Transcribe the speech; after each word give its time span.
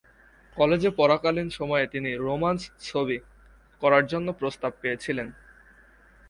কলেজে 0.57 0.89
পড়াকালীন 0.97 1.47
সময়ে 1.49 1.85
তিনি 1.87 2.09
"রোমান্স 2.17 2.61
ছবি" 2.81 3.17
করার 3.81 4.03
জন্য 4.07 4.27
প্রস্তাব 4.31 4.71
পেয়েছিলেন। 4.81 5.27